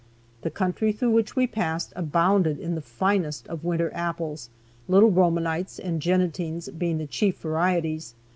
The 0.41 0.49
country 0.49 0.91
through 0.93 1.11
which 1.11 1.35
we 1.35 1.45
passed 1.45 1.93
abounded 1.95 2.57
in 2.59 2.73
the 2.73 2.81
finest 2.81 3.47
of 3.47 3.63
winter 3.63 3.91
apples, 3.93 4.49
Little 4.87 5.11
Romanites 5.11 5.77
and 5.77 6.01
Jennetings 6.01 6.69
being 6.69 6.97
the 6.97 7.05
chief 7.05 7.37
varieties. 7.37 8.15